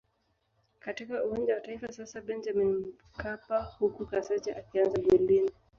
[0.79, 5.51] katika Uwanja wa Taifa sasa Benjamin Mkapa huku Kaseja akianza golini